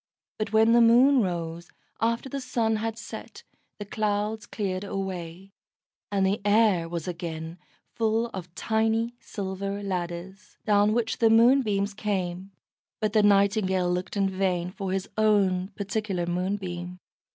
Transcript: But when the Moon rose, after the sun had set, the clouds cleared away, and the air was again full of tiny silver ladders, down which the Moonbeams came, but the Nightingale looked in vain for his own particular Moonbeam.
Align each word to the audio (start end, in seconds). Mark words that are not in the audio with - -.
But 0.39 0.51
when 0.51 0.71
the 0.71 0.81
Moon 0.81 1.21
rose, 1.21 1.69
after 2.01 2.27
the 2.27 2.41
sun 2.41 2.77
had 2.77 2.97
set, 2.97 3.43
the 3.77 3.85
clouds 3.85 4.47
cleared 4.47 4.83
away, 4.83 5.51
and 6.11 6.25
the 6.25 6.41
air 6.43 6.89
was 6.89 7.07
again 7.07 7.59
full 7.93 8.25
of 8.33 8.55
tiny 8.55 9.13
silver 9.19 9.83
ladders, 9.83 10.57
down 10.65 10.93
which 10.93 11.19
the 11.19 11.29
Moonbeams 11.29 11.93
came, 11.93 12.51
but 12.99 13.13
the 13.13 13.21
Nightingale 13.21 13.91
looked 13.93 14.17
in 14.17 14.27
vain 14.27 14.71
for 14.71 14.91
his 14.91 15.07
own 15.19 15.67
particular 15.75 16.25
Moonbeam. 16.25 16.97